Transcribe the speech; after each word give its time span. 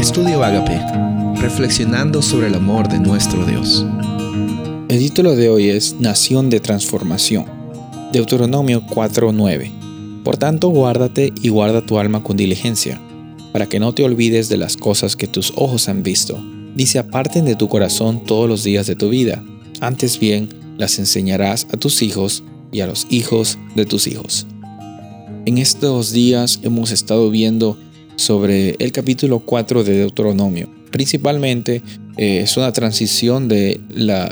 Estudio 0.00 0.42
Agape, 0.42 0.80
reflexionando 1.42 2.22
sobre 2.22 2.46
el 2.46 2.54
amor 2.54 2.88
de 2.88 2.98
nuestro 2.98 3.44
Dios. 3.44 3.84
El 4.88 4.98
título 4.98 5.36
de 5.36 5.50
hoy 5.50 5.68
es 5.68 6.00
Nación 6.00 6.48
de 6.48 6.58
Transformación. 6.58 7.44
Deuteronomio 8.10 8.82
4:9. 8.86 9.70
Por 10.24 10.38
tanto, 10.38 10.70
guárdate 10.70 11.34
y 11.42 11.50
guarda 11.50 11.84
tu 11.84 11.98
alma 11.98 12.22
con 12.22 12.38
diligencia, 12.38 12.98
para 13.52 13.66
que 13.66 13.78
no 13.78 13.92
te 13.92 14.02
olvides 14.02 14.48
de 14.48 14.56
las 14.56 14.78
cosas 14.78 15.16
que 15.16 15.26
tus 15.26 15.52
ojos 15.54 15.86
han 15.90 16.02
visto. 16.02 16.42
Dice 16.74 16.98
aparten 16.98 17.44
de 17.44 17.54
tu 17.54 17.68
corazón 17.68 18.24
todos 18.24 18.48
los 18.48 18.64
días 18.64 18.86
de 18.86 18.96
tu 18.96 19.10
vida. 19.10 19.44
Antes 19.82 20.18
bien, 20.18 20.48
las 20.78 20.98
enseñarás 20.98 21.66
a 21.74 21.76
tus 21.76 22.00
hijos 22.00 22.42
y 22.72 22.80
a 22.80 22.86
los 22.86 23.06
hijos 23.10 23.58
de 23.76 23.84
tus 23.84 24.06
hijos. 24.06 24.46
En 25.44 25.58
estos 25.58 26.10
días 26.12 26.60
hemos 26.62 26.90
estado 26.90 27.28
viendo 27.28 27.76
sobre 28.20 28.76
el 28.78 28.92
capítulo 28.92 29.40
4 29.40 29.82
de 29.82 29.98
Deuteronomio. 29.98 30.68
Principalmente 30.90 31.82
eh, 32.18 32.40
es 32.42 32.56
una 32.56 32.72
transición 32.72 33.48
de 33.48 33.80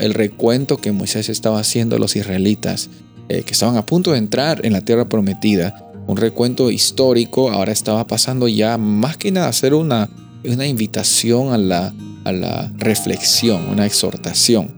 el 0.00 0.14
recuento 0.14 0.76
que 0.78 0.90
Moisés 0.90 1.28
estaba 1.28 1.60
haciendo 1.60 1.96
a 1.96 1.98
los 1.98 2.16
israelitas 2.16 2.90
eh, 3.28 3.42
que 3.42 3.52
estaban 3.52 3.76
a 3.76 3.86
punto 3.86 4.12
de 4.12 4.18
entrar 4.18 4.64
en 4.66 4.72
la 4.72 4.80
tierra 4.80 5.08
prometida. 5.08 5.92
Un 6.08 6.16
recuento 6.16 6.70
histórico, 6.70 7.50
ahora 7.50 7.72
estaba 7.72 8.06
pasando 8.06 8.48
ya 8.48 8.76
más 8.76 9.16
que 9.16 9.30
nada 9.30 9.48
a 9.48 9.52
ser 9.52 9.72
una, 9.74 10.10
una 10.44 10.66
invitación 10.66 11.52
a 11.52 11.58
la, 11.58 11.94
a 12.24 12.32
la 12.32 12.72
reflexión, 12.76 13.68
una 13.68 13.86
exhortación. 13.86 14.74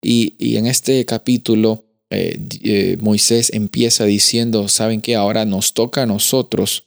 Y, 0.00 0.34
y 0.38 0.56
en 0.58 0.66
este 0.66 1.04
capítulo 1.06 1.84
eh, 2.10 2.98
Moisés 3.00 3.50
empieza 3.52 4.04
diciendo, 4.04 4.68
¿saben 4.68 5.00
qué? 5.00 5.16
Ahora 5.16 5.44
nos 5.44 5.74
toca 5.74 6.02
a 6.02 6.06
nosotros 6.06 6.84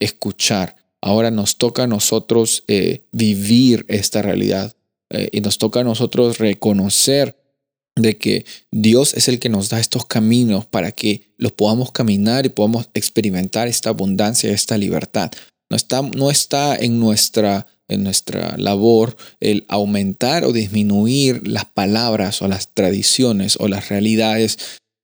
escuchar, 0.00 0.76
ahora 1.00 1.30
nos 1.30 1.56
toca 1.56 1.84
a 1.84 1.86
nosotros 1.86 2.64
vivir 3.12 3.84
esta 3.88 4.22
realidad 4.22 4.74
y 5.32 5.40
nos 5.40 5.58
toca 5.58 5.80
a 5.80 5.84
nosotros 5.84 6.38
reconocer 6.38 7.36
de 7.96 8.16
que 8.16 8.46
Dios 8.70 9.14
es 9.14 9.28
el 9.28 9.38
que 9.38 9.48
nos 9.48 9.68
da 9.68 9.80
estos 9.80 10.06
caminos 10.06 10.66
para 10.66 10.92
que 10.92 11.32
los 11.36 11.52
podamos 11.52 11.92
caminar 11.92 12.46
y 12.46 12.50
podamos 12.50 12.90
experimentar 12.94 13.68
esta 13.68 13.90
abundancia, 13.90 14.52
esta 14.52 14.78
libertad. 14.78 15.30
No 15.70 15.76
está, 15.76 16.02
no 16.02 16.30
está 16.30 16.76
en 16.76 16.98
nuestra 17.00 17.66
en 17.88 18.04
nuestra 18.04 18.56
labor 18.58 19.16
el 19.40 19.64
aumentar 19.68 20.44
o 20.44 20.52
disminuir 20.52 21.48
las 21.48 21.64
palabras 21.64 22.42
o 22.42 22.48
las 22.48 22.74
tradiciones 22.74 23.56
o 23.58 23.66
las 23.66 23.88
realidades 23.88 24.58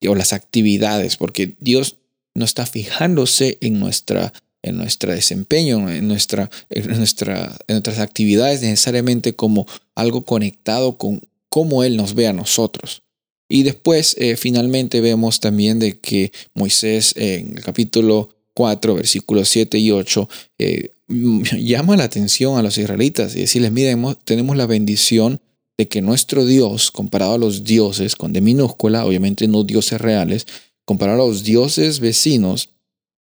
o 0.06 0.14
las 0.14 0.34
actividades, 0.34 1.16
porque 1.16 1.56
Dios 1.60 1.96
no 2.34 2.44
está 2.44 2.66
fijándose 2.66 3.56
en 3.62 3.80
nuestra 3.80 4.34
en 4.64 4.78
nuestro 4.78 5.12
desempeño, 5.12 5.90
en, 5.90 6.08
nuestra, 6.08 6.50
en, 6.70 6.96
nuestra, 6.96 7.54
en 7.68 7.74
nuestras 7.74 7.98
actividades 7.98 8.62
necesariamente 8.62 9.36
como 9.36 9.66
algo 9.94 10.24
conectado 10.24 10.96
con 10.96 11.20
cómo 11.50 11.84
Él 11.84 11.96
nos 11.96 12.14
ve 12.14 12.26
a 12.26 12.32
nosotros. 12.32 13.02
Y 13.46 13.62
después, 13.62 14.16
eh, 14.18 14.36
finalmente, 14.36 15.02
vemos 15.02 15.40
también 15.40 15.78
de 15.78 15.98
que 15.98 16.32
Moisés 16.54 17.12
en 17.16 17.58
el 17.58 17.62
capítulo 17.62 18.30
4, 18.54 18.94
versículos 18.94 19.50
7 19.50 19.78
y 19.78 19.90
8, 19.90 20.28
eh, 20.58 20.90
llama 21.08 21.96
la 21.96 22.04
atención 22.04 22.56
a 22.56 22.62
los 22.62 22.78
israelitas 22.78 23.36
y 23.36 23.40
decirles, 23.40 23.70
miren, 23.70 24.16
tenemos 24.24 24.56
la 24.56 24.66
bendición 24.66 25.42
de 25.76 25.88
que 25.88 26.00
nuestro 26.00 26.46
Dios, 26.46 26.90
comparado 26.90 27.34
a 27.34 27.38
los 27.38 27.64
dioses, 27.64 28.16
con 28.16 28.32
D 28.32 28.40
minúscula, 28.40 29.04
obviamente 29.04 29.46
no 29.46 29.62
dioses 29.64 30.00
reales, 30.00 30.46
comparado 30.86 31.22
a 31.22 31.26
los 31.26 31.44
dioses 31.44 32.00
vecinos, 32.00 32.70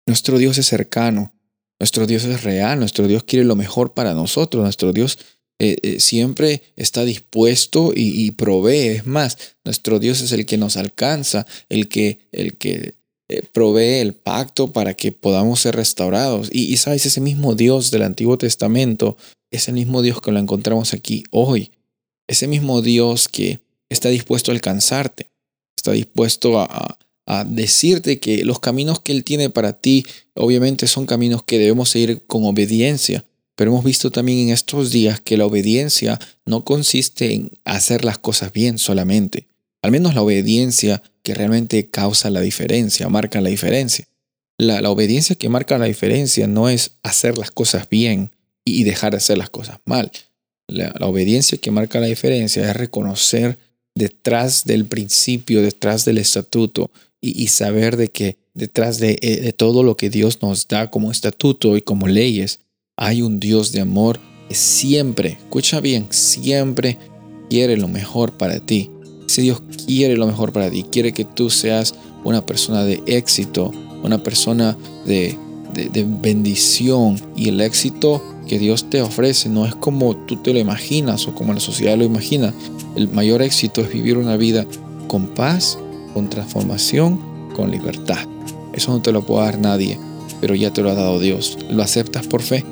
nuestro 0.05 0.37
Dios 0.37 0.57
es 0.57 0.65
cercano, 0.65 1.33
nuestro 1.79 2.07
Dios 2.07 2.25
es 2.25 2.43
real, 2.43 2.79
nuestro 2.79 3.07
Dios 3.07 3.23
quiere 3.23 3.45
lo 3.45 3.55
mejor 3.55 3.93
para 3.93 4.13
nosotros, 4.13 4.63
nuestro 4.63 4.91
Dios 4.91 5.17
eh, 5.61 5.77
eh, 5.81 5.99
siempre 5.99 6.61
está 6.77 7.03
dispuesto 7.03 7.91
y, 7.93 8.31
provee. 8.31 8.87
Es 8.87 9.05
más, 9.05 9.37
nuestro 9.65 9.99
Dios 9.99 10.21
es 10.21 10.31
el 10.31 10.45
que 10.45 10.57
nos 10.57 10.77
alcanza, 10.77 11.45
el 11.67 11.89
que, 11.89 12.19
el 12.31 12.57
que 12.57 12.95
eh, 13.27 13.43
provee 13.51 13.99
el 13.99 14.13
pacto 14.13 14.71
para 14.71 14.93
que 14.93 15.11
podamos 15.11 15.59
ser 15.59 15.75
restaurados. 15.75 16.49
Y, 16.51 16.75
sabes, 16.77 17.05
ese 17.05 17.19
mismo 17.19 17.55
Dios 17.55 17.91
del 17.91 18.03
Antiguo 18.03 18.37
Testamento 18.37 19.17
es 19.51 19.67
el 19.67 19.73
mismo 19.73 20.01
Dios 20.01 20.21
que 20.21 20.31
lo 20.31 20.39
encontramos 20.39 20.93
aquí 20.93 21.23
hoy. 21.29 21.71
Ese 22.27 22.47
mismo 22.47 22.81
Dios 22.81 23.27
que 23.27 23.59
está 23.89 24.07
dispuesto 24.09 24.51
a 24.51 24.53
alcanzarte, 24.53 25.29
está 25.75 25.91
dispuesto 25.91 26.59
a 26.59 26.97
decirte 27.45 28.19
que 28.19 28.43
los 28.43 28.59
caminos 28.59 28.99
que 28.99 29.11
Él 29.11 29.23
tiene 29.23 29.49
para 29.49 29.73
ti, 29.73 30.05
obviamente 30.33 30.87
son 30.87 31.05
caminos 31.05 31.43
que 31.43 31.59
debemos 31.59 31.89
seguir 31.89 32.23
con 32.25 32.43
obediencia. 32.45 33.25
Pero 33.55 33.71
hemos 33.71 33.83
visto 33.83 34.09
también 34.09 34.39
en 34.39 34.49
estos 34.49 34.91
días 34.91 35.19
que 35.21 35.37
la 35.37 35.45
obediencia 35.45 36.17
no 36.45 36.63
consiste 36.63 37.33
en 37.33 37.51
hacer 37.65 38.05
las 38.05 38.17
cosas 38.17 38.53
bien 38.53 38.77
solamente. 38.77 39.47
Al 39.81 39.91
menos 39.91 40.15
la 40.15 40.21
obediencia 40.21 41.03
que 41.23 41.33
realmente 41.33 41.89
causa 41.89 42.29
la 42.29 42.41
diferencia, 42.41 43.09
marca 43.09 43.41
la 43.41 43.49
diferencia. 43.49 44.07
La, 44.57 44.89
obediencia 44.89 45.35
que 45.35 45.49
marca 45.49 45.77
la 45.77 45.85
diferencia 45.85 46.47
no 46.47 46.67
es 46.67 46.93
hacer 47.03 47.37
las 47.37 47.51
cosas 47.51 47.87
bien 47.89 48.31
y 48.65 48.83
dejar 48.83 49.11
de 49.11 49.17
hacer 49.17 49.37
las 49.37 49.49
cosas 49.49 49.79
mal. 49.85 50.11
La, 50.67 50.91
obediencia 51.01 51.57
que 51.57 51.71
marca 51.71 51.99
la 51.99 52.07
diferencia 52.07 52.69
es 52.69 52.75
reconocer 52.75 53.57
detrás 53.95 54.65
del 54.65 54.85
principio, 54.85 55.61
detrás 55.61 56.05
del 56.05 56.17
estatuto 56.17 56.91
y, 57.21 57.47
saber 57.47 57.97
de 57.97 58.09
que 58.09 58.37
detrás 58.53 58.99
de, 58.99 59.17
eh, 59.21 59.41
de, 59.41 59.53
todo 59.53 59.83
lo 59.83 59.97
que 59.97 60.09
Dios 60.09 60.41
nos 60.41 60.67
da 60.67 60.89
como 60.89 61.11
estatuto 61.11 61.75
y 61.75 61.81
como 61.81 62.07
leyes, 62.07 62.61
hay 62.95 63.21
un 63.21 63.39
Dios 63.39 63.71
de 63.71 63.81
amor 63.81 64.19
que 64.47 64.55
siempre, 64.55 65.31
escucha 65.31 65.81
bien, 65.81 66.07
siempre 66.09 66.97
quiere 67.49 67.77
lo 67.77 67.87
mejor 67.87 68.37
para 68.37 68.59
ti 68.65 68.89
si 69.29 69.43
Dios 69.43 69.61
quiere 69.85 70.17
lo 70.17 70.25
mejor 70.25 70.51
para 70.51 70.71
ti, 70.71 70.83
quiere 70.83 71.13
que 71.13 71.23
tú 71.23 71.49
seas 71.51 71.93
una 72.23 72.45
persona 72.45 72.83
de 72.83 73.01
éxito, 73.05 73.71
una 74.03 74.23
persona 74.23 74.75
de, 75.05 75.37
bendición. 76.21 77.21
Y 77.35 77.49
el 77.49 77.61
éxito 77.61 78.23
que 78.47 78.57
Dios 78.57 78.89
te 78.89 79.03
ofrece 79.03 79.47
no 79.47 79.67
es 79.67 79.75
como 79.75 80.15
tú 80.25 80.37
te 80.37 80.51
lo 80.51 80.59
imaginas 80.59 81.27
o 81.27 81.35
como 81.35 81.53
la 81.53 81.59
sociedad 81.59 81.95
lo 81.95 82.03
imagina. 82.03 82.53
El 82.95 83.07
mayor 83.07 83.43
éxito 83.43 83.81
es 83.81 83.93
vivir 83.93 84.17
una 84.17 84.35
vida 84.35 84.65
con 85.07 85.27
paz, 85.27 85.77
con 86.13 86.29
transformación, 86.29 87.19
con 87.55 87.71
libertad. 87.71 88.27
Eso 88.73 88.91
no 88.91 89.01
te 89.01 89.11
lo 89.11 89.23
puede 89.23 89.45
dar 89.45 89.59
nadie, 89.59 89.99
pero 90.41 90.55
ya 90.55 90.71
te 90.71 90.81
lo 90.81 90.89
ha 90.89 90.95
dado 90.95 91.19
Dios. 91.19 91.57
¿Lo 91.69 91.83
aceptas 91.83 92.27
por 92.27 92.41
fe? 92.41 92.63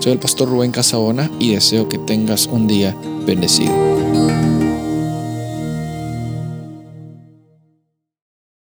Soy 0.00 0.12
el 0.12 0.18
pastor 0.18 0.48
Rubén 0.48 0.70
Casabona 0.70 1.30
y 1.40 1.52
deseo 1.54 1.88
que 1.88 1.98
tengas 1.98 2.46
un 2.46 2.66
día 2.68 2.96
bendecido. 3.26 3.97